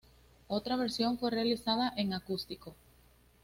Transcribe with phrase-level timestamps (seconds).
[0.47, 2.75] Otra versión fue realizada en acústico.